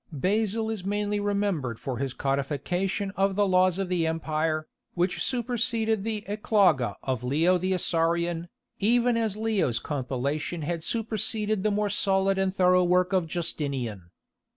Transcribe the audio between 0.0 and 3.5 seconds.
Basil is mainly remembered for his codification of the